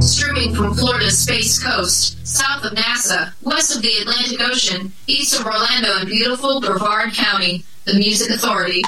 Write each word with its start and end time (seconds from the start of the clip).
Streaming 0.00 0.54
from 0.54 0.74
Florida's 0.74 1.18
Space 1.18 1.62
Coast, 1.62 2.26
south 2.26 2.64
of 2.64 2.72
NASA, 2.72 3.34
west 3.42 3.76
of 3.76 3.82
the 3.82 3.92
Atlantic 4.00 4.40
Ocean, 4.40 4.92
east 5.06 5.38
of 5.38 5.44
Orlando 5.44 5.98
and 5.98 6.08
beautiful 6.08 6.58
Brevard 6.58 7.12
County, 7.12 7.64
the 7.84 7.94
Music 7.94 8.30
Authority. 8.30 8.82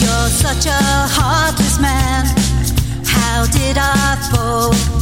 You're 0.00 0.28
such 0.28 0.66
a 0.66 0.82
heartless 1.14 1.78
man. 1.78 2.26
How 3.06 3.46
did 3.46 3.76
I 3.78 4.30
fall? 4.32 4.93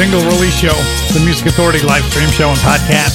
Single 0.00 0.24
release 0.32 0.56
show, 0.56 0.72
the 1.12 1.20
Music 1.28 1.52
Authority 1.52 1.84
live 1.84 2.00
stream 2.08 2.32
show 2.32 2.48
and 2.48 2.56
podcast. 2.64 3.12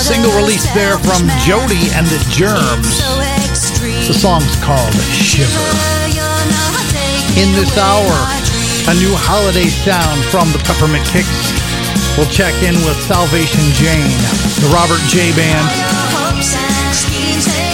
Single 0.00 0.32
release 0.32 0.64
there 0.72 0.96
from 0.96 1.28
Jody 1.44 1.92
and 1.92 2.08
the 2.08 2.16
Jerms. 2.32 3.04
The 4.08 4.16
song's 4.16 4.48
called 4.64 4.96
Shiver. 5.12 5.52
In 7.36 7.52
this 7.52 7.76
hour, 7.76 8.16
a 8.88 8.96
new 8.96 9.12
holiday 9.12 9.68
sound 9.68 10.24
from 10.32 10.48
the 10.56 10.60
Peppermint 10.64 11.04
Kicks. 11.12 11.52
We'll 12.16 12.32
check 12.32 12.56
in 12.64 12.80
with 12.88 12.96
Salvation 13.04 13.60
Jane, 13.76 14.16
the 14.64 14.72
Robert 14.72 15.04
J. 15.04 15.36
Band, 15.36 15.68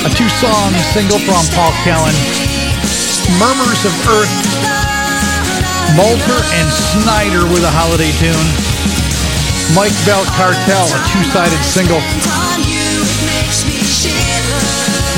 a 0.03 0.11
two-song 0.11 0.75
single 0.91 1.23
from 1.23 1.47
Paul 1.55 1.71
Kellen, 1.87 2.19
Murmurs 3.39 3.87
of 3.87 3.95
Earth, 4.11 4.56
Malter 5.97 6.43
and 6.61 6.69
Snyder 6.69 7.49
with 7.49 7.65
a 7.65 7.73
holiday 7.73 8.13
tune, 8.21 8.49
Mike 9.73 9.97
Bell 10.05 10.29
Cartel, 10.37 10.85
a 10.93 11.01
two-sided 11.09 11.57
single, 11.65 12.05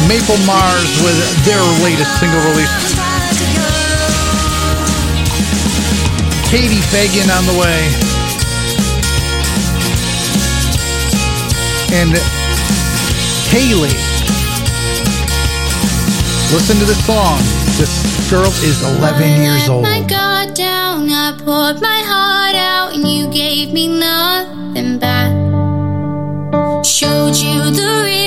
Maple 0.07 0.39
Mars 0.47 0.87
with 1.03 1.19
their 1.43 1.59
latest 1.83 2.15
single 2.23 2.39
release, 2.47 2.71
Katie 6.47 6.81
Fagan 6.95 7.29
on 7.35 7.43
the 7.45 7.59
way. 7.59 7.83
And 11.91 12.15
Haley. 13.51 13.91
Listen 16.55 16.77
to 16.79 16.85
this 16.85 17.05
song. 17.05 17.58
This 17.79 18.29
girl 18.29 18.51
is 18.67 18.83
11 18.99 19.41
years 19.41 19.69
old. 19.69 19.85
Got 20.09 20.57
down, 20.57 21.09
I 21.11 21.31
poured 21.39 21.81
my 21.81 22.03
heart 22.05 22.57
out, 22.57 22.93
and 22.93 23.07
you 23.07 23.31
gave 23.31 23.73
me 23.73 23.87
nothing 23.87 24.99
back. 24.99 25.31
Showed 26.85 27.37
you 27.37 27.71
the 27.71 28.03
real 28.05 28.18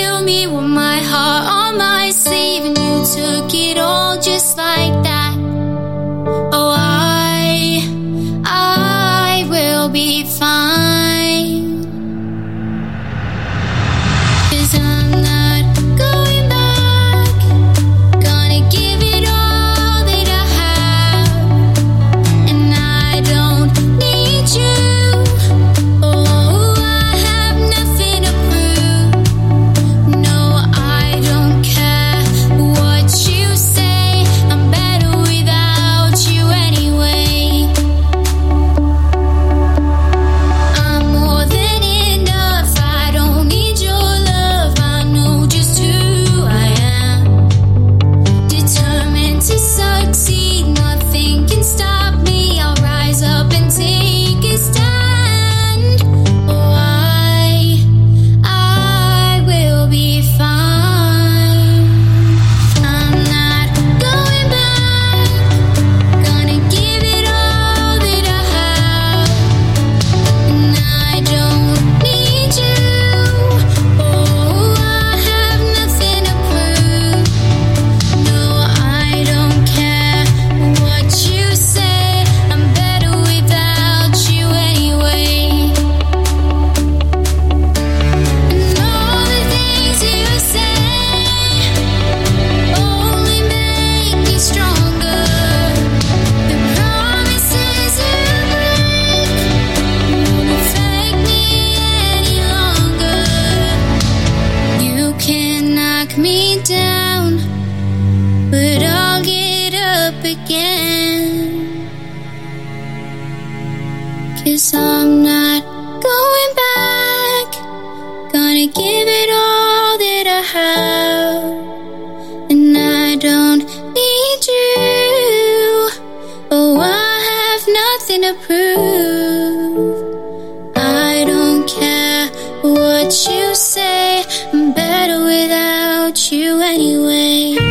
you 136.32 136.62
anyway. 136.62 137.71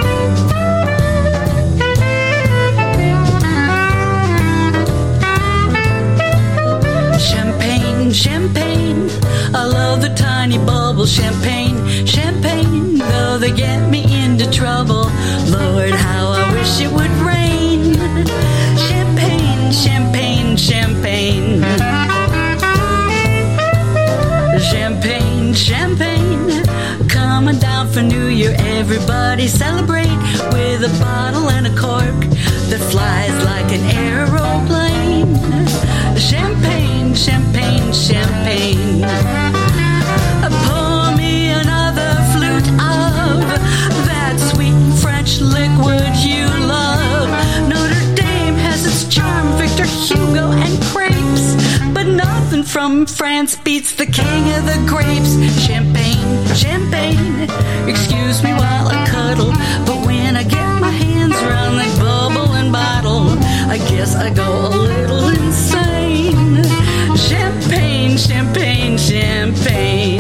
Everybody 29.41 29.59
celebrate 29.59 30.53
with 30.53 30.85
a 30.85 31.01
bottle 31.01 31.49
and 31.49 31.67
a 31.67 31.71
cork 31.71 32.21
that 32.69 32.79
flies 32.93 33.33
like 33.43 33.73
an 33.73 33.81
aeroplane. 33.97 35.35
Champagne, 36.15 37.15
champagne, 37.15 37.91
champagne. 37.91 39.01
Pour 40.69 41.17
me 41.17 41.49
another 41.49 42.13
flute 42.37 42.69
of 42.77 43.41
that 44.05 44.37
sweet 44.53 44.77
French 45.01 45.41
liquid 45.41 46.15
you 46.21 46.45
love. 46.69 47.31
Notre 47.67 48.15
Dame 48.15 48.57
has 48.57 48.85
its 48.85 49.09
charm, 49.09 49.57
Victor 49.57 49.87
Hugo 49.87 50.53
and 50.53 50.83
crepes. 50.93 51.57
But 51.95 52.07
nothing 52.07 52.63
from 52.63 53.07
France 53.07 53.57
beats 53.57 53.95
the 53.95 54.05
king 54.05 54.53
of 54.53 54.67
the 54.67 54.85
grapes. 54.87 55.33
Champagne, 55.65 56.29
champagne. 56.55 57.49
Excuse 57.89 58.43
me 58.43 58.53
while 58.53 58.80
I 59.31 59.35
cuddle. 59.35 59.53
But 59.87 60.07
when 60.07 60.37
I 60.37 60.43
get 60.43 60.81
my 60.81 60.91
hands 60.91 61.35
around 61.35 61.77
that 61.77 61.99
bubble 62.01 62.53
and 62.55 62.73
bottle, 62.73 63.39
I 63.71 63.79
guess 63.89 64.17
I 64.17 64.31
go 64.31 64.67
a 64.67 64.77
little 64.77 65.29
insane. 65.29 66.65
Champagne, 67.17 68.17
champagne, 68.17 68.99
champagne. 68.99 70.20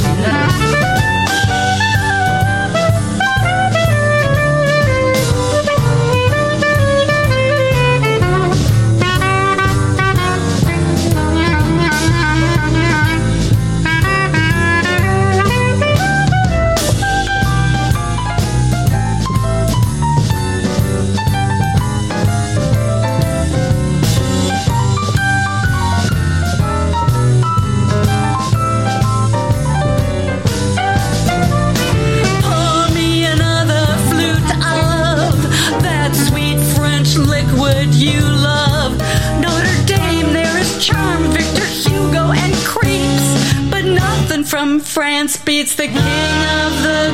From 44.50 44.80
France 44.80 45.36
beats 45.36 45.76
the 45.76 45.86
king 45.86 45.96
of 45.96 46.82
the 46.82 47.12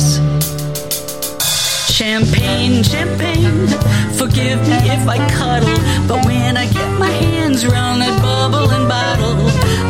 Champagne, 1.93 2.85
champagne, 2.85 3.67
forgive 4.13 4.61
me 4.69 4.77
if 4.89 5.09
I 5.09 5.19
cuddle, 5.31 5.77
but 6.07 6.25
when 6.25 6.57
I 6.57 6.67
get 6.73 6.97
my 7.01 7.11
hands 7.11 7.65
around 7.65 7.99
that 7.99 8.23
bubble 8.23 8.71
and 8.71 8.89
bottle, 8.89 9.35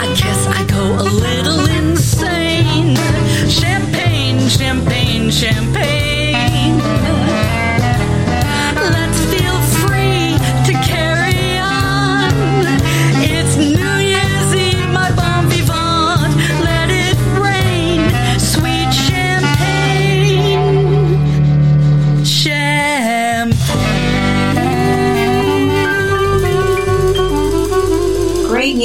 I 0.00 0.06
guess 0.16 0.46
I 0.46 0.64
go 0.64 0.94
a 0.94 1.04
little 1.04 1.66
insane. 1.68 2.96
Champagne, 3.46 4.48
champagne, 4.48 5.30
champagne. 5.30 6.09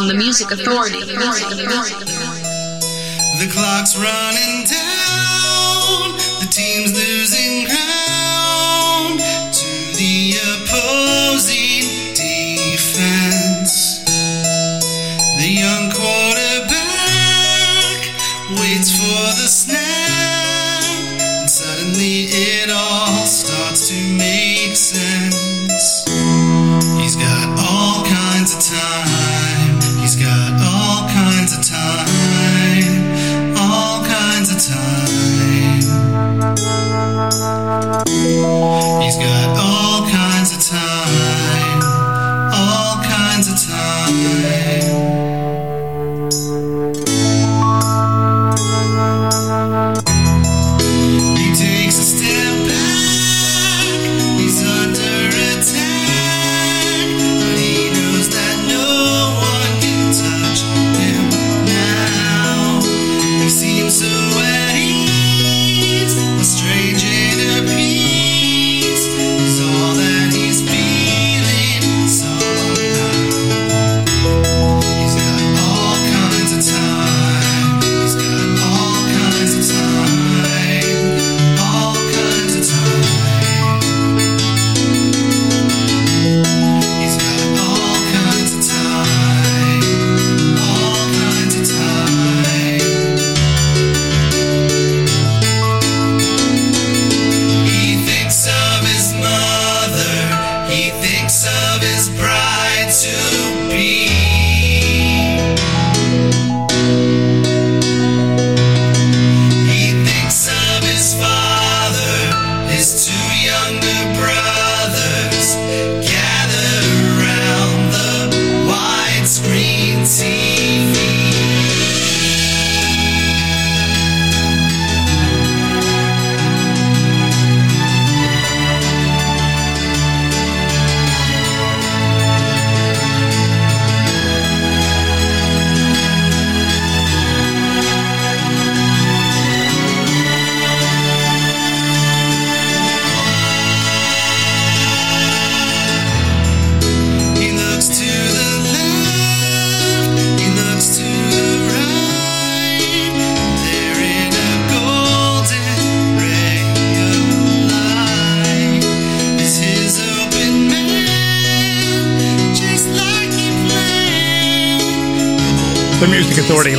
On 0.00 0.08
the 0.08 0.14
Music 0.14 0.50
Authority. 0.50 1.00
The 3.38 3.48
clock's 3.52 3.96
running 3.96 4.64
down, 4.64 6.16
the 6.40 6.48
team's 6.50 6.92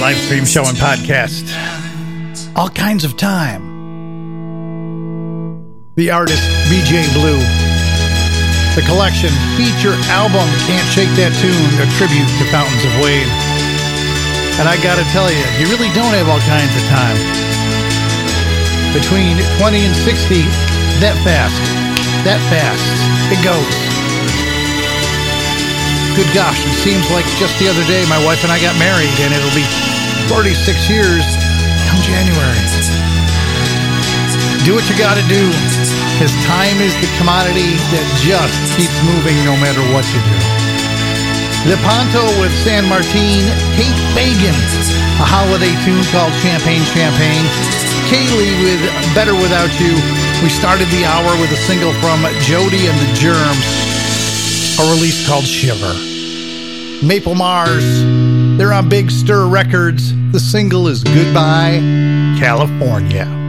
live 0.02 0.18
stream 0.18 0.46
show 0.46 0.66
and 0.66 0.76
podcast. 0.82 1.46
All 2.58 2.70
kinds 2.74 3.06
of 3.06 3.18
time. 3.18 3.62
The 5.94 6.10
artist 6.10 6.42
BJ 6.74 7.06
Blue. 7.14 7.38
The 8.74 8.82
collection 8.90 9.30
feature 9.54 9.94
album 10.10 10.50
Can't 10.66 10.90
Shake 10.90 11.14
That 11.22 11.30
Tune, 11.38 11.74
a 11.78 11.86
tribute 12.02 12.26
to 12.42 12.44
Fountains 12.50 12.82
of 12.82 12.98
Wayne. 13.06 13.30
And 14.58 14.66
I 14.66 14.74
gotta 14.82 15.06
tell 15.14 15.30
you, 15.30 15.46
you 15.62 15.70
really 15.70 15.94
don't 15.94 16.18
have 16.18 16.26
all 16.34 16.42
kinds 16.50 16.74
of 16.74 16.84
time. 16.90 17.18
Between 18.98 19.38
20 19.62 19.86
and 19.86 19.96
60, 20.02 20.42
that 20.98 21.14
fast, 21.22 21.62
that 22.26 22.42
fast, 22.50 22.90
it 23.30 23.38
goes. 23.46 23.91
Good 26.12 26.28
gosh, 26.36 26.60
it 26.68 26.76
seems 26.84 27.08
like 27.10 27.24
just 27.40 27.56
the 27.56 27.72
other 27.72 27.88
day 27.88 28.04
my 28.12 28.20
wife 28.28 28.44
and 28.44 28.52
I 28.52 28.60
got 28.60 28.76
married, 28.76 29.16
and 29.24 29.32
it'll 29.32 29.56
be 29.56 29.64
46 30.28 30.92
years 30.92 31.24
come 31.88 32.04
January. 32.04 32.60
Do 34.68 34.76
what 34.76 34.84
you 34.92 34.96
gotta 35.00 35.24
do, 35.32 35.42
because 36.14 36.36
time 36.46 36.78
is 36.84 36.94
the 37.00 37.08
commodity 37.16 37.80
that 37.96 38.06
just 38.22 38.54
keeps 38.76 38.94
moving 39.08 39.40
no 39.48 39.56
matter 39.58 39.80
what 39.96 40.04
you 40.12 40.20
do. 40.20 40.38
Lepanto 41.72 42.28
with 42.44 42.52
San 42.62 42.86
Martin, 42.92 43.42
Kate 43.80 44.02
Fagan, 44.12 44.58
a 45.18 45.26
holiday 45.26 45.74
tune 45.88 46.04
called 46.12 46.36
Champagne 46.44 46.84
Champagne, 46.92 47.48
Kallea 48.12 48.52
with 48.62 48.82
Better 49.16 49.34
Without 49.34 49.72
You. 49.80 49.96
We 50.44 50.50
started 50.50 50.92
the 50.92 51.08
hour 51.08 51.32
with 51.40 51.56
a 51.56 51.62
single 51.66 51.96
from 52.04 52.22
Jody 52.44 52.86
and 52.92 52.98
the 53.00 53.10
Jerms, 53.18 53.91
a 54.82 54.92
release 54.94 55.28
called 55.28 55.46
Shiver. 55.46 55.94
Maple 57.06 57.36
Mars, 57.36 57.84
they're 58.58 58.74
on 58.74 58.90
Big 58.90 59.12
Stir 59.12 59.48
Records. 59.48 60.14
The 60.32 60.40
single 60.40 60.88
is 60.88 61.04
Goodbye, 61.04 61.80
California. 62.40 63.41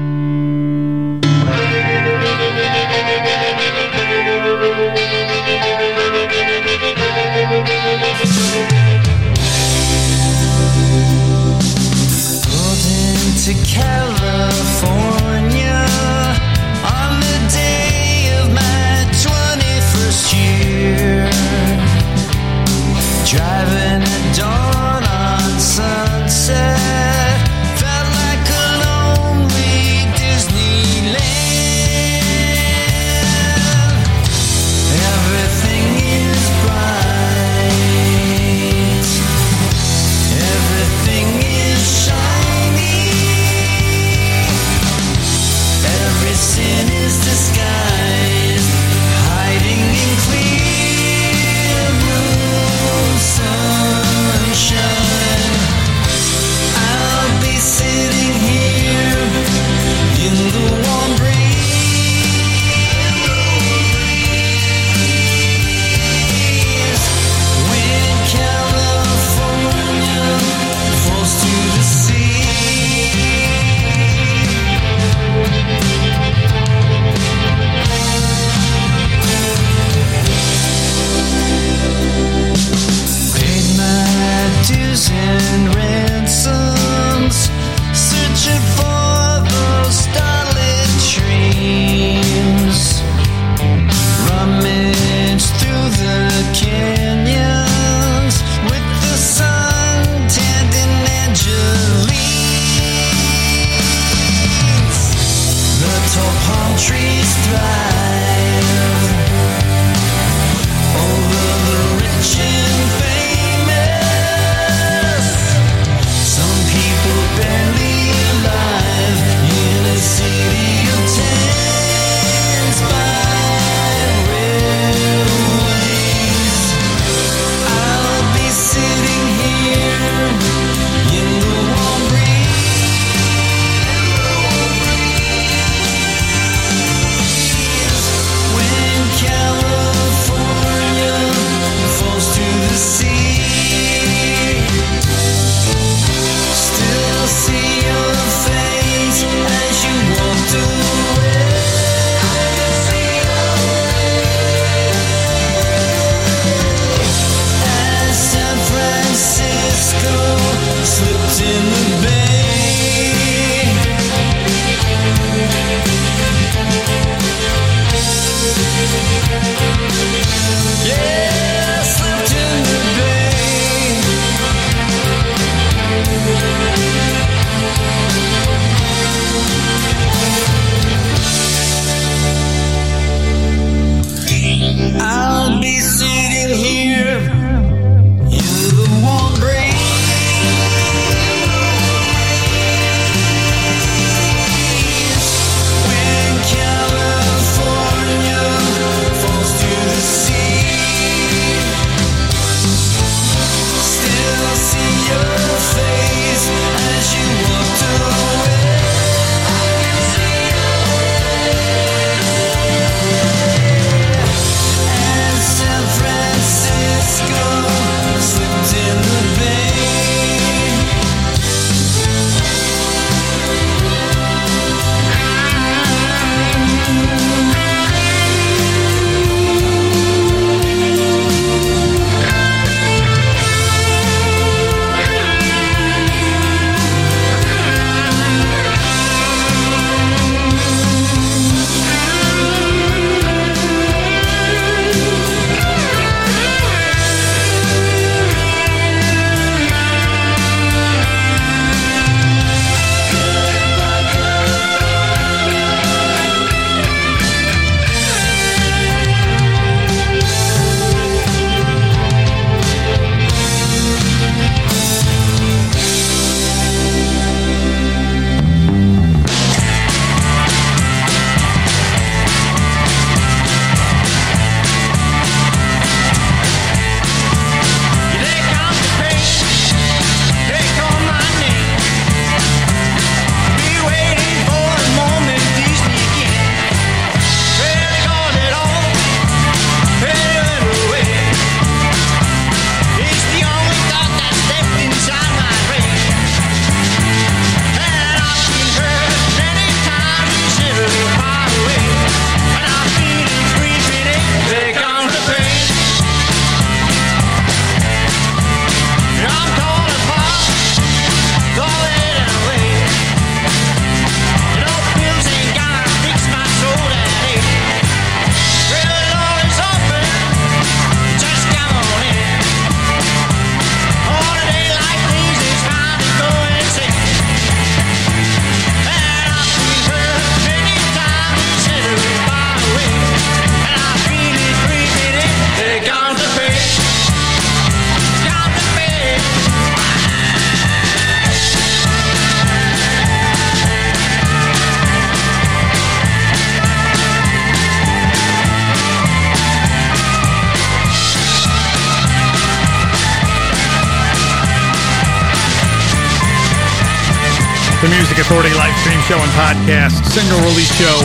Podcast, 359.52 360.00
single 360.08 360.40
release 360.48 360.72
show. 360.80 360.96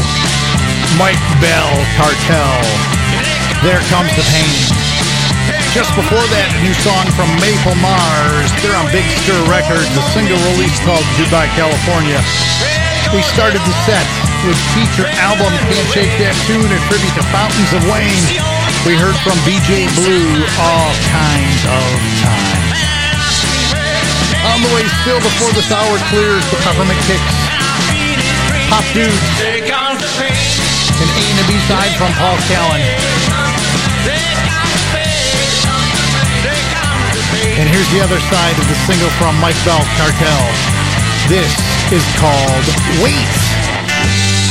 Mike 0.96 1.20
Bell 1.44 1.74
Cartel. 2.00 2.64
There 3.60 3.84
comes 3.92 4.08
the 4.16 4.24
pain. 4.32 4.64
Just 5.76 5.92
before 6.00 6.24
that, 6.32 6.48
a 6.56 6.60
new 6.64 6.72
song 6.80 7.12
from 7.20 7.28
Maple 7.44 7.76
Mars. 7.84 8.48
They're 8.64 8.78
on 8.80 8.88
Big 8.96 9.04
Stir 9.20 9.36
Records, 9.52 9.92
a 10.00 10.06
single 10.16 10.40
release 10.56 10.80
called 10.88 11.04
Goodbye 11.20 11.52
California. 11.60 12.24
We 13.12 13.20
started 13.36 13.60
the 13.68 13.76
set 13.84 14.08
with 14.48 14.56
feature 14.72 15.12
album 15.20 15.52
Can't 15.68 15.90
Shake 15.92 16.16
That 16.24 16.36
Tune, 16.48 16.72
a 16.72 16.80
tribute 16.88 17.16
to 17.20 17.28
Fountains 17.36 17.72
of 17.76 17.84
Wayne. 17.92 18.28
We 18.88 18.96
heard 18.96 19.20
from 19.28 19.36
BJ 19.44 19.92
Blue, 20.00 20.28
All 20.56 20.92
Kinds 21.12 21.62
of 21.68 21.88
Time. 22.24 22.64
On 24.56 24.64
the 24.64 24.72
way 24.72 24.88
still 25.04 25.20
before 25.20 25.52
this 25.52 25.68
hour 25.68 26.00
clears, 26.08 26.48
the 26.48 26.56
Peppermint 26.64 27.02
Kicks. 27.12 27.57
Pop 28.68 28.84
Dudes. 28.94 29.16
An 31.00 31.10
A 31.10 31.24
and 31.32 31.40
a 31.40 31.48
B 31.48 31.56
side 31.72 31.94
from 31.96 32.12
Paul 32.20 32.36
Callen. 32.52 32.84
And 37.60 37.70
here's 37.70 37.90
the 37.92 38.02
other 38.04 38.20
side 38.20 38.58
of 38.60 38.68
the 38.68 38.76
single 38.86 39.10
from 39.18 39.40
Mike 39.40 39.58
Bell 39.64 39.84
Cartel. 39.96 40.44
This 41.28 41.56
is 41.92 42.04
called 42.20 42.66
Wait. 43.02 44.47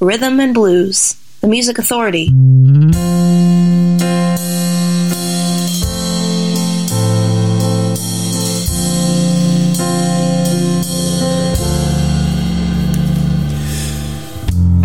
Rhythm, 0.00 0.38
and 0.38 0.54
blues. 0.54 1.16
The 1.40 1.48
Music 1.48 1.78
Authority. 1.78 2.28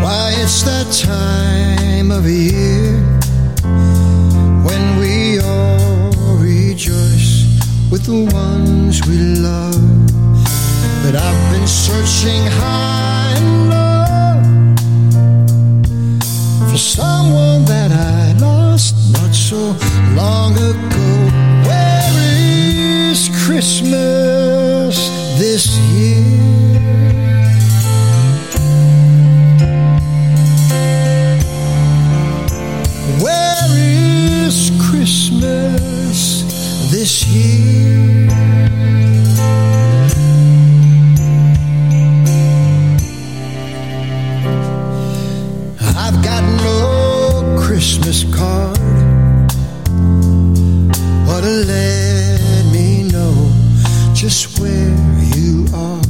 Why, 0.02 0.34
it's 0.38 0.64
that 0.64 0.88
time 1.04 2.12
of 2.12 2.26
year 2.26 2.98
when 4.66 5.00
we 5.00 5.40
all 5.40 6.12
rejoice 6.40 7.46
with 7.92 8.06
the 8.06 8.26
ones 8.34 9.06
we 9.08 9.18
love. 9.18 9.76
But 11.04 11.16
I've 11.16 11.52
been 11.54 11.68
searching 11.68 12.44
high 12.60 13.36
and 13.38 13.70
low 13.70 13.77
someone 16.98 17.64
that 17.66 17.92
I 17.92 18.34
lost 18.40 18.96
not 19.14 19.34
so 19.36 19.62
long 20.16 20.54
ago. 20.72 21.10
Where 21.68 22.14
is 23.12 23.30
Christmas 23.46 24.57
Christmas 47.78 48.24
card, 48.36 48.76
but 51.28 51.44
let 51.44 52.66
me 52.74 53.04
know 53.04 53.54
just 54.16 54.60
where 54.60 54.96
you 55.36 55.64
are. 55.76 56.02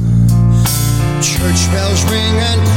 Church 1.22 1.70
bells 1.74 2.06
ring 2.06 2.36
and 2.52 2.77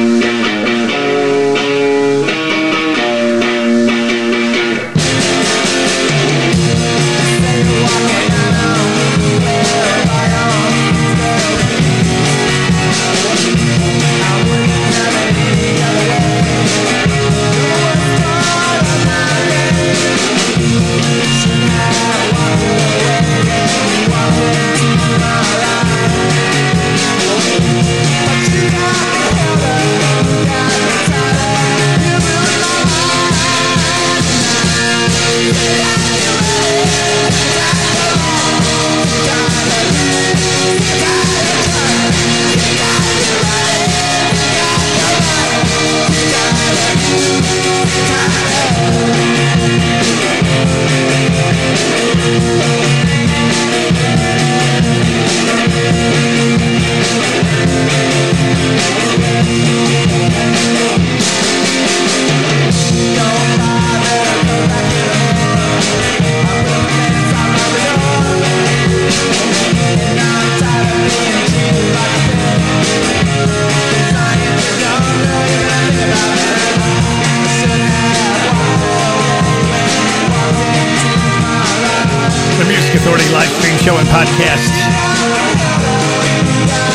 Authority 83.11 83.35
live 83.35 83.51
stream 83.59 83.75
show 83.83 83.99
and 83.99 84.07
podcast. 84.07 84.71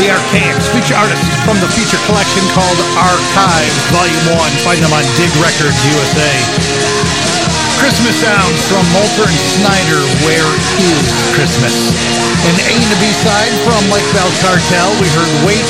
The 0.00 0.08
Archaics 0.08 0.64
feature 0.72 0.96
artists 0.96 1.28
from 1.44 1.60
the 1.60 1.68
feature 1.76 2.00
collection 2.08 2.40
called 2.56 2.80
Arkives 2.96 3.76
Volume 3.92 4.24
1. 4.32 4.64
Find 4.64 4.80
them 4.80 4.96
on 4.96 5.04
Dig 5.20 5.28
Records 5.44 5.76
USA. 5.76 6.32
Christmas 7.76 8.16
sounds 8.16 8.64
from 8.64 8.80
Molter 8.96 9.28
and 9.28 9.40
Snyder, 9.60 10.00
Where 10.24 10.48
is 10.88 11.04
Christmas? 11.36 11.92
An 12.48 12.56
A 12.64 12.72
and 12.80 12.96
B 12.96 13.12
side 13.20 13.52
from 13.68 13.84
Lake 13.92 14.08
Bell 14.16 14.32
Cartel, 14.40 14.96
we 14.96 15.12
heard 15.12 15.28
Wait, 15.44 15.68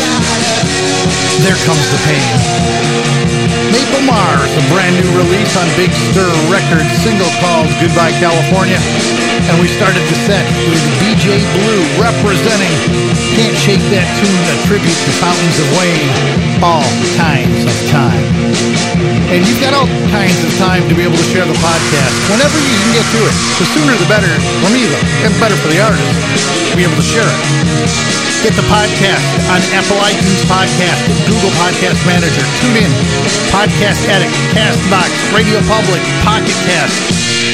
There 1.42 1.58
Comes 1.66 1.90
the 1.90 1.98
Pain. 2.06 3.45
Maple 3.76 4.08
Mars, 4.08 4.48
a 4.56 4.64
brand 4.72 4.96
new 4.96 5.04
release 5.20 5.52
on 5.52 5.68
Big 5.76 5.92
Stir 6.08 6.32
Records, 6.48 6.88
single 7.04 7.28
called 7.44 7.68
Goodbye 7.76 8.16
California. 8.16 8.80
And 9.52 9.60
we 9.60 9.68
started 9.68 10.00
the 10.08 10.16
set 10.24 10.48
with 10.72 10.80
BJ 10.96 11.44
Blue 11.52 11.84
representing 12.00 12.72
Can't 13.36 13.52
Shake 13.60 13.84
That 13.92 14.08
Tune, 14.16 14.44
a 14.48 14.56
tribute 14.64 14.96
to 14.96 15.12
Fountains 15.20 15.60
of 15.60 15.68
Wayne. 15.76 16.08
All 16.64 16.88
kinds 17.20 17.68
of 17.68 17.76
time. 17.92 18.24
And 19.28 19.44
you've 19.44 19.60
got 19.60 19.76
all 19.76 19.90
kinds 20.08 20.40
of 20.40 20.56
time 20.56 20.80
to 20.88 20.96
be 20.96 21.04
able 21.04 21.20
to 21.20 21.28
share 21.28 21.44
the 21.44 21.58
podcast 21.60 22.16
whenever 22.32 22.56
you 22.56 22.76
can 22.80 22.90
get 22.96 23.04
to 23.12 23.20
it. 23.28 23.34
The 23.60 23.66
sooner 23.76 23.92
the 23.92 24.08
better 24.08 24.32
for 24.64 24.72
me, 24.72 24.88
though, 24.88 25.28
and 25.28 25.36
better 25.36 25.58
for 25.60 25.68
the 25.68 25.84
artist 25.84 26.16
to 26.72 26.74
be 26.80 26.88
able 26.88 26.96
to 26.96 27.04
share 27.04 27.28
it. 27.28 28.16
Get 28.44 28.52
the 28.52 28.68
podcast 28.70 29.26
on 29.50 29.58
Apple 29.74 29.98
iTunes 30.06 30.44
Podcast, 30.46 31.02
Google 31.26 31.50
Podcast 31.58 31.98
Manager, 32.06 32.44
TuneIn, 32.62 32.92
Podcast 33.50 33.65
Addict, 33.66 34.30
Castbox, 34.54 35.10
Radio 35.34 35.58
Public, 35.66 35.98
Pocket 36.22 36.54
Cast, 36.70 36.94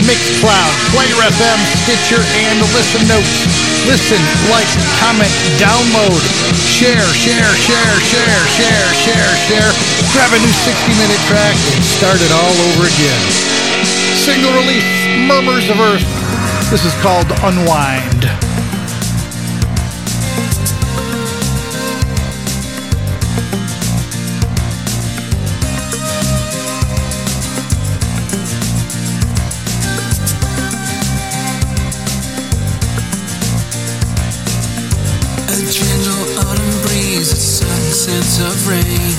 Mixcloud, 0.05 0.73
Player 0.93 1.17
FM, 1.17 1.59
Stitcher, 1.85 2.21
and 2.45 2.61
Listen 2.77 3.01
Notes. 3.09 3.49
Listen, 3.89 4.21
like, 4.53 4.69
comment, 5.01 5.33
download, 5.57 6.21
share, 6.69 7.09
share, 7.17 7.53
share, 7.57 7.95
share, 8.05 8.41
share, 8.53 8.89
share, 8.93 9.33
share. 9.49 9.73
Grab 10.13 10.37
a 10.37 10.39
new 10.39 10.53
60-minute 10.53 11.23
track 11.25 11.57
and 11.73 11.83
start 11.97 12.21
it 12.21 12.31
all 12.31 12.57
over 12.71 12.85
again. 12.93 13.23
Single 14.21 14.53
release, 14.53 14.85
Murmurs 15.25 15.69
of 15.73 15.81
Earth. 15.81 16.05
This 16.69 16.85
is 16.85 16.95
called 17.01 17.33
Unwind. 17.41 18.22
Sense 38.03 38.43
of 38.43 38.67
rain. 38.67 39.15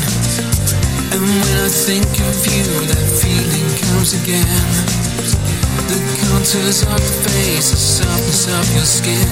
And 1.15 1.21
when 1.23 1.47
I 1.63 1.71
think 1.71 2.03
of 2.03 2.35
you, 2.51 2.67
that 2.91 3.07
feeling 3.15 3.69
comes 3.79 4.11
again. 4.11 4.43
The 5.87 5.99
contours 6.19 6.83
of 6.83 6.99
the 6.99 7.15
face, 7.23 7.71
the 7.71 7.79
softness 7.79 8.43
of 8.51 8.65
your 8.75 8.83
skin. 8.83 9.23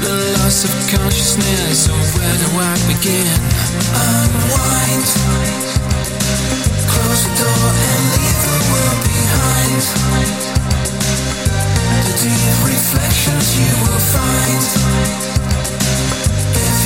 The 0.00 0.16
loss 0.32 0.64
of 0.64 0.72
consciousness, 0.88 1.84
so 1.84 1.92
where 1.92 2.36
do 2.40 2.48
I 2.56 2.72
begin? 2.88 3.28
Unwind. 3.92 5.08
Close 6.88 7.20
the 7.20 7.36
door 7.36 7.68
and 7.68 8.02
leave 8.16 8.40
the 8.48 8.60
world 8.72 9.00
behind. 9.12 9.82
The 12.00 12.14
deep 12.16 12.56
reflections 12.64 13.60
you 13.60 13.72
will 13.84 14.00
find. 14.08 15.36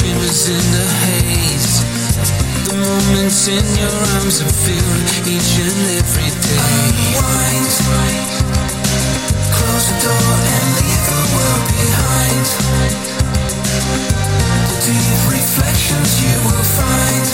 shimmers 0.00 0.48
in 0.48 0.64
the 0.72 0.86
haze. 1.04 1.84
The 2.68 2.74
moments 2.74 3.48
in 3.48 3.66
your 3.76 3.92
arms 4.16 4.40
I 4.40 4.48
feel 4.48 4.90
each 5.28 5.52
and 5.60 5.80
every 6.00 6.30
day. 6.40 6.60
Unwind, 7.20 7.68
close 9.52 9.86
the 9.92 9.96
door 10.00 10.32
and 10.56 10.66
leave 10.80 11.04
the 11.04 11.20
world 11.36 11.64
behind. 11.68 12.46
The 14.70 14.76
deep 14.88 15.20
reflections 15.36 16.10
you 16.24 16.36
will 16.48 16.66
find. 16.80 17.28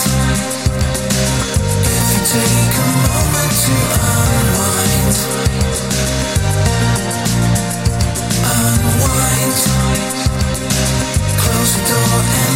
If 1.87 2.07
you 2.15 2.23
take 2.35 2.75
a 2.83 2.89
moment 3.07 3.55
to 3.63 3.77
unwind. 4.11 5.15
Unwind. 8.51 9.59
Close 11.47 11.73
the 11.77 11.83
door 11.89 12.21
and 12.43 12.56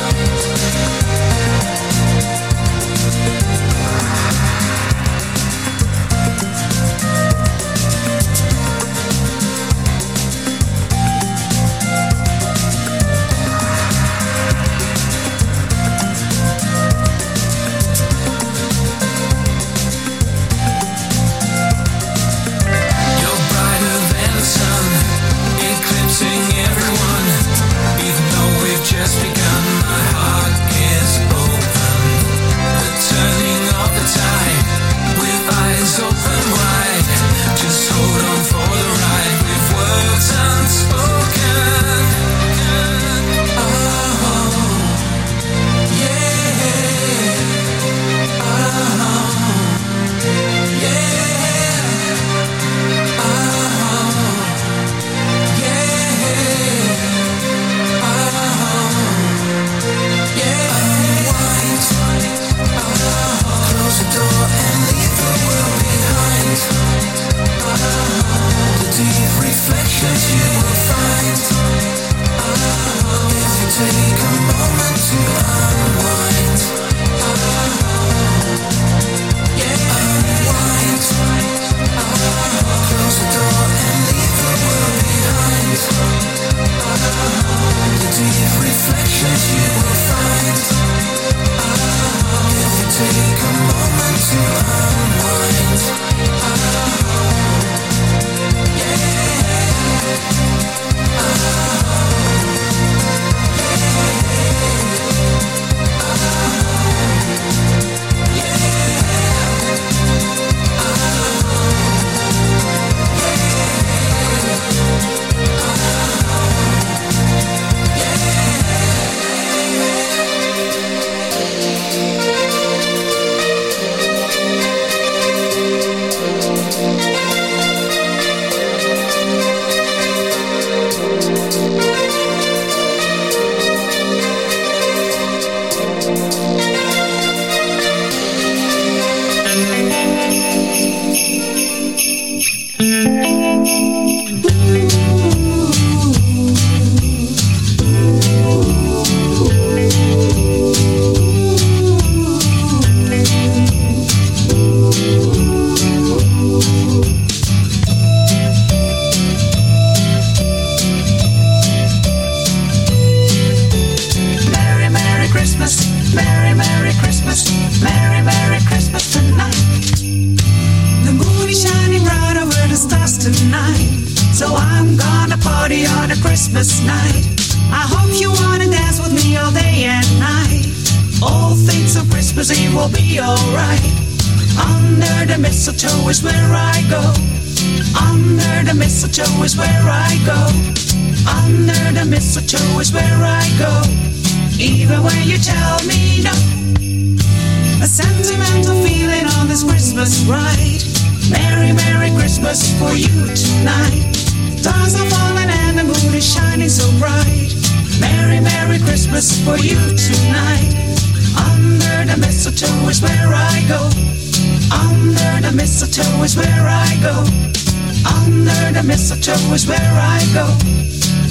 mistletoe 219.11 219.53
is 219.53 219.67
where 219.67 219.77
I 219.77 220.19
go, 220.33 220.47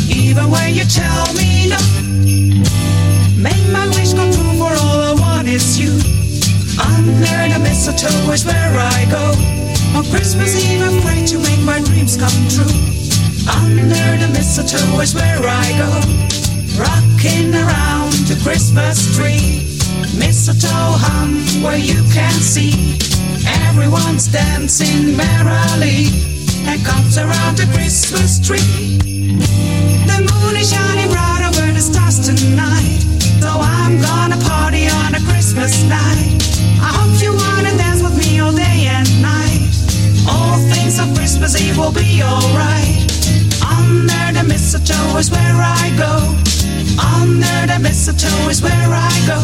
even 0.09 0.51
when 0.51 0.75
you 0.75 0.85
tell 0.85 1.33
me 1.33 1.69
no. 1.69 1.81
Make 3.41 3.65
my 3.73 3.87
wish 3.97 4.13
come 4.13 4.31
true 4.31 4.53
for 4.59 4.73
all 4.85 5.01
I 5.01 5.15
want 5.19 5.49
is 5.49 5.81
you. 5.81 5.93
Under 6.77 7.41
the 7.49 7.59
mistletoe 7.63 8.33
is 8.33 8.45
where 8.45 8.73
I 8.77 9.07
go. 9.11 9.33
On 9.97 10.05
Christmas 10.11 10.55
Eve, 10.57 10.83
I 10.83 11.01
pray 11.01 11.25
to 11.27 11.39
make 11.39 11.61
my 11.63 11.81
dreams 11.81 12.17
come 12.17 12.41
true. 12.53 12.77
Under 13.49 14.07
the 14.21 14.29
mistletoe 14.33 15.01
is 15.01 15.15
where 15.15 15.41
I 15.41 15.67
go. 15.81 15.91
Rocking 16.77 17.55
around 17.55 18.13
the 18.29 18.39
Christmas 18.43 19.17
tree. 19.17 19.65
Mistletoe 20.19 20.69
hum 21.01 21.63
where 21.63 21.79
you 21.79 22.03
can 22.13 22.33
see. 22.33 22.99
Everyone's 23.65 24.27
dancing 24.29 25.17
merrily 25.17 26.30
that 26.71 26.87
comes 26.87 27.19
around 27.19 27.59
the 27.59 27.67
Christmas 27.75 28.39
tree. 28.39 28.95
The 30.07 30.19
moon 30.23 30.55
is 30.55 30.71
shining 30.71 31.11
bright 31.11 31.43
over 31.43 31.67
the 31.75 31.83
stars 31.83 32.23
tonight. 32.23 33.03
So 33.43 33.51
I'm 33.51 33.99
gonna 33.99 34.39
party 34.47 34.87
on 34.87 35.19
a 35.19 35.23
Christmas 35.27 35.83
night. 35.91 36.39
I 36.79 36.95
hope 36.95 37.19
you 37.19 37.35
wanna 37.35 37.75
dance 37.75 38.03
with 38.07 38.15
me 38.15 38.39
all 38.39 38.55
day 38.55 38.87
and 38.87 39.09
night. 39.19 39.67
All 40.31 40.63
things 40.71 41.03
of 41.03 41.11
Christmas 41.19 41.59
Eve 41.59 41.77
will 41.77 41.91
be 41.91 42.23
alright. 42.23 43.03
Under 43.67 44.23
the 44.31 44.47
mistletoe 44.47 45.19
is 45.19 45.29
where 45.31 45.59
I 45.59 45.91
go. 45.99 46.15
Under 47.19 47.59
the 47.67 47.79
mistletoe 47.83 48.47
is 48.47 48.63
where 48.63 48.91
I 48.95 49.17
go. 49.27 49.41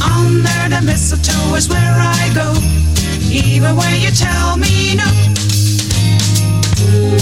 Under 0.00 0.60
the 0.72 0.80
mistletoe 0.80 1.54
is 1.54 1.68
where 1.68 1.96
I 2.16 2.32
go. 2.32 2.48
Even 3.28 3.76
when 3.76 4.00
you 4.00 4.10
tell 4.10 4.56
me 4.56 4.96
no. 4.96 5.59
Ooh. 6.92 7.20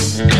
Thanks. 0.00 0.39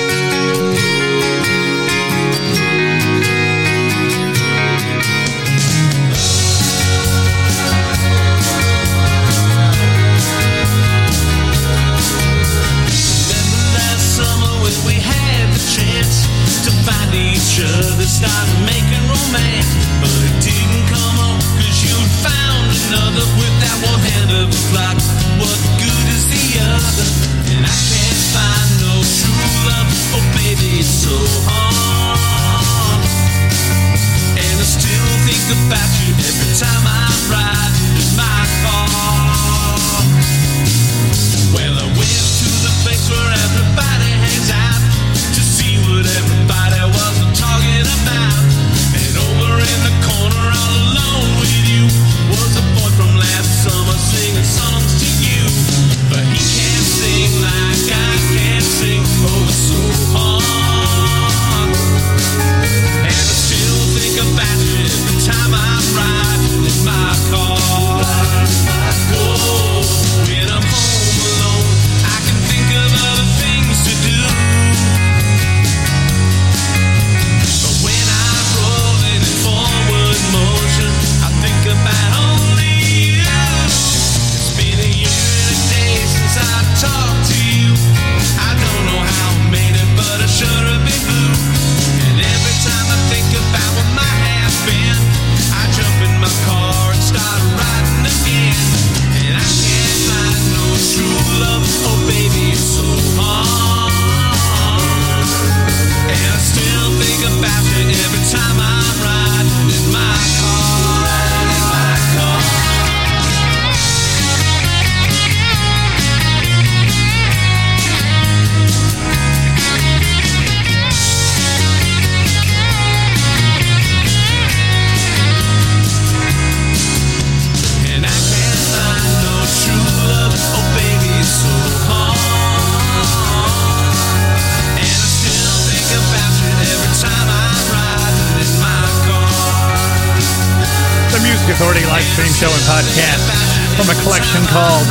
time 36.53 36.85
I 36.85 37.29
ride. 37.31 37.50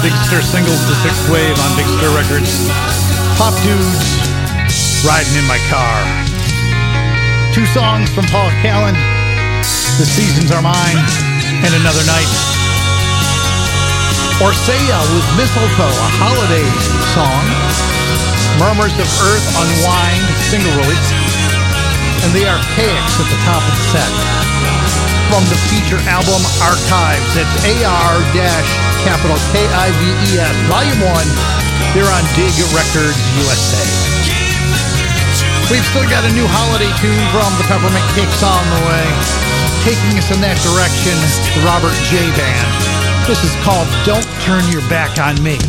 Big 0.01 0.17
Stir 0.25 0.41
singles, 0.41 0.81
The 0.89 0.97
Sixth 1.05 1.29
Wave 1.29 1.53
on 1.61 1.77
Big 1.77 1.85
Stir 2.01 2.09
Records. 2.17 2.49
Pop 3.37 3.53
Dudes, 3.61 4.01
Riding 5.05 5.37
in 5.37 5.45
My 5.45 5.61
Car. 5.69 5.97
Two 7.53 7.69
songs 7.69 8.09
from 8.09 8.25
Paul 8.33 8.49
Callan, 8.65 8.97
The 10.01 10.09
Seasons 10.09 10.49
Are 10.57 10.65
Mine, 10.65 10.97
and 11.61 11.73
Another 11.77 12.01
Night. 12.09 12.33
Orsea 14.41 15.01
with 15.13 15.29
Mistletoe, 15.37 15.93
a 15.93 16.09
holiday 16.17 16.65
song. 17.13 17.45
Murmurs 18.57 18.97
of 18.97 19.09
Earth 19.29 19.45
Unwind, 19.53 20.25
single 20.49 20.73
release. 20.81 21.09
And 22.25 22.33
The 22.33 22.49
Archaics 22.49 23.21
at 23.21 23.29
the 23.29 23.41
top 23.45 23.61
of 23.61 23.73
the 23.77 23.85
set 23.93 24.60
from 25.31 25.47
the 25.47 25.59
feature 25.71 26.03
album 26.11 26.43
Arkives. 26.59 27.39
It's 27.39 27.55
AR 27.63 28.19
capital 29.07 29.39
K 29.55 29.63
I 29.63 29.95
V 29.95 30.03
E 30.27 30.43
S, 30.43 30.57
Volume 30.67 31.07
1, 31.07 31.95
here 31.95 32.11
on 32.11 32.23
Dig 32.35 32.51
Records 32.75 33.15
USA. 33.39 33.79
We've 35.71 35.87
still 35.87 36.03
got 36.11 36.27
a 36.27 36.33
new 36.35 36.51
holiday 36.51 36.91
tune 36.99 37.27
from 37.31 37.47
the 37.63 37.67
Peppermint 37.71 38.03
Kicks 38.19 38.43
on 38.43 38.65
the 38.75 38.83
way, 38.91 39.07
taking 39.87 40.19
us 40.19 40.35
in 40.35 40.43
that 40.43 40.59
direction, 40.67 41.15
the 41.55 41.63
Robert 41.63 41.95
J. 42.11 42.27
Band. 42.35 42.69
This 43.31 43.47
is 43.47 43.55
called 43.63 43.87
Don't 44.03 44.27
Turn 44.43 44.67
Your 44.75 44.83
Back 44.91 45.23
on 45.23 45.39
Me. 45.47 45.63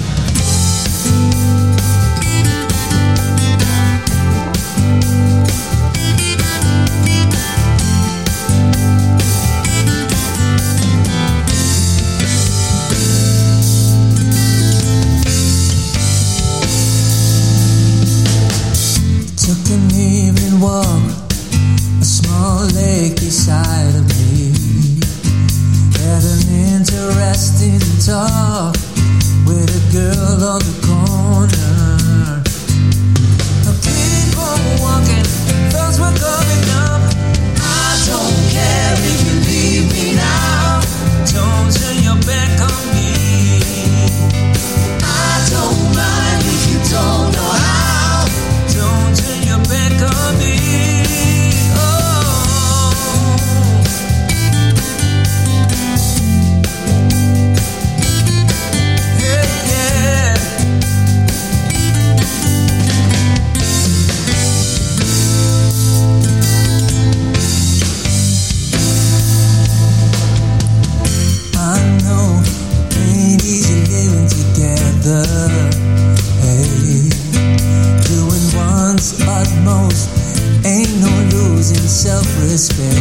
the 75.02 75.26
hay. 76.41 77.10
Doing 78.06 78.45
one's 78.54 79.20
utmost, 79.22 80.10
ain't 80.66 80.93
no 81.02 81.14
losing 81.34 81.88
self 81.88 82.28
respect. 82.39 83.01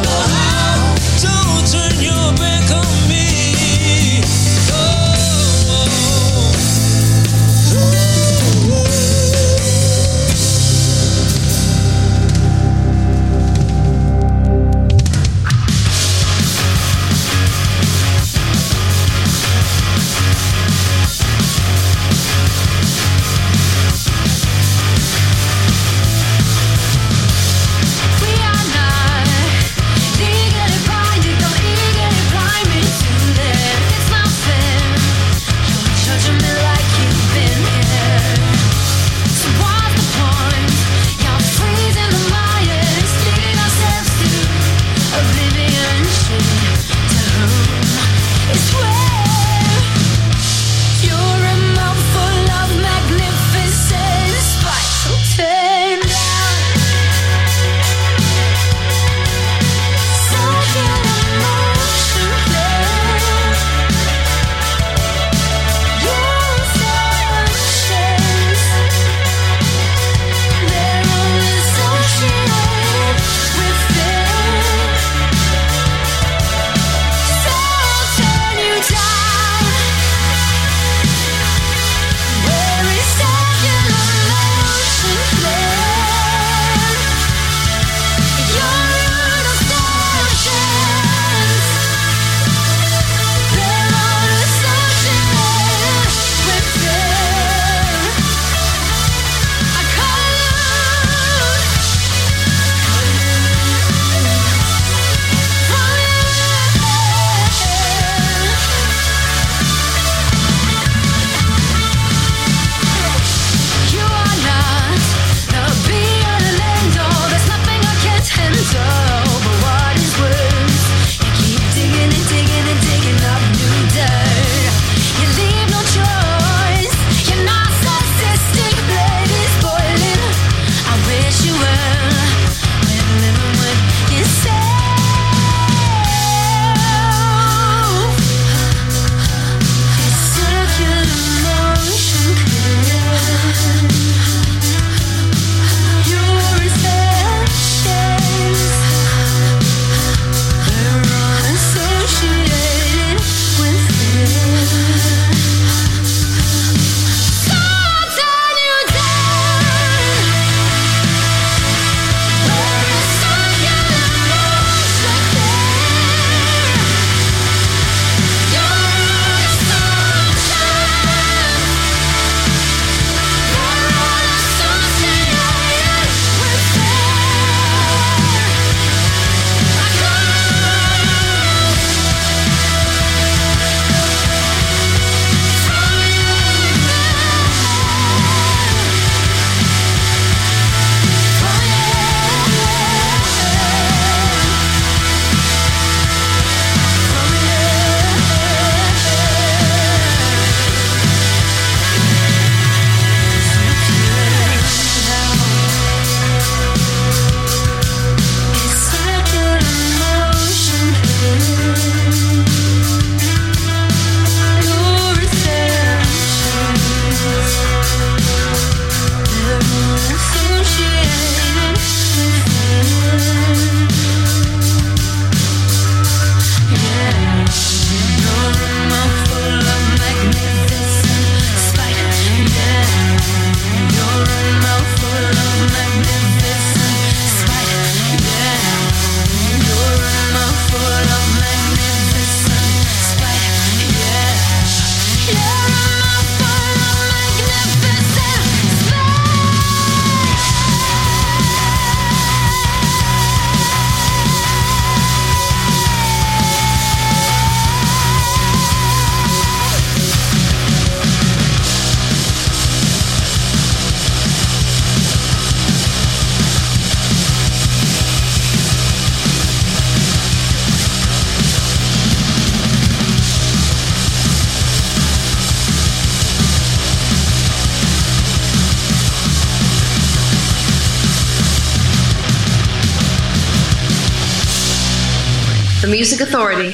Music 286.11 286.27
Authority. 286.27 286.71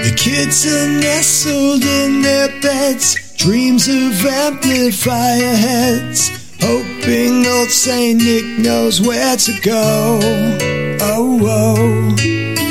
The 0.00 0.14
kids 0.16 0.64
are 0.64 0.88
nestled 0.88 1.84
in 1.84 2.22
their 2.22 2.48
beds, 2.62 3.36
dreams 3.36 3.86
of 3.86 4.24
amplifier 4.24 5.54
heads, 5.56 6.30
hoping 6.62 7.44
old 7.46 7.68
Saint 7.68 8.22
Nick 8.22 8.46
knows 8.64 9.02
where 9.02 9.36
to 9.36 9.60
go. 9.60 10.20
Oh, 11.02 11.38
oh. 11.42 12.16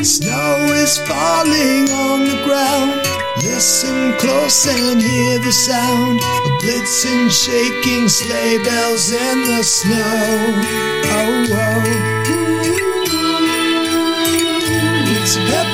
Snow 0.02 0.74
is 0.74 0.98
falling 0.98 1.88
on 1.92 2.26
the 2.26 2.42
ground. 2.46 3.00
Listen 3.44 4.14
close 4.18 4.66
and 4.66 5.00
hear 5.00 5.38
the 5.38 5.52
sound 5.52 6.20
of 6.20 6.62
blitzing, 6.64 7.30
shaking 7.30 8.10
sleigh 8.10 8.58
bells 8.64 9.12
in 9.12 9.44
the 9.44 9.62
snow. 9.62 10.64
Oh, 11.12 11.46
oh. 11.52 12.19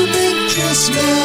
Peppermint 0.05 0.49
Christmas. 0.51 1.24